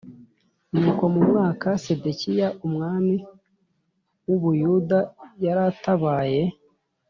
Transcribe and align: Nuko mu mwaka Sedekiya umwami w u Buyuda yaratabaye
Nuko 0.77 1.03
mu 1.13 1.21
mwaka 1.29 1.67
Sedekiya 1.83 2.47
umwami 2.67 3.15
w 4.27 4.29
u 4.35 4.37
Buyuda 4.41 4.99
yaratabaye 5.45 6.41